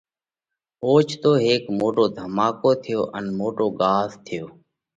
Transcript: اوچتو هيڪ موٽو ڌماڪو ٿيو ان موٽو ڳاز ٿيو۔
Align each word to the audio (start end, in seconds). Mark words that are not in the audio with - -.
اوچتو 0.85 1.31
هيڪ 1.45 1.63
موٽو 1.79 2.03
ڌماڪو 2.17 2.71
ٿيو 2.83 3.01
ان 3.17 3.25
موٽو 3.39 3.65
ڳاز 3.79 4.09
ٿيو۔ 4.25 4.45